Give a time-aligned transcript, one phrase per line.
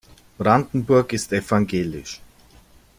[0.39, 2.19] Brandenburg ist evangelisch.